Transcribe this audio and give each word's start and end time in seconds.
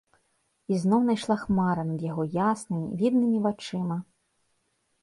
Ізноў 0.75 1.03
найшла 1.09 1.35
хмара 1.43 1.83
над 1.91 2.01
яго 2.09 2.27
яснымі, 2.47 2.87
віднымі 3.05 3.37
вачыма. 3.47 3.97